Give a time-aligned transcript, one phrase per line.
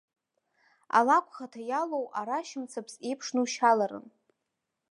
[0.97, 4.05] Алакә хаҭа иалоу арашь мцабз еиԥшнушьаларын.